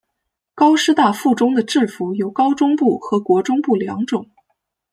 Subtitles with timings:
[0.55, 4.31] 高师大附中的制服有高中部和国中部两种。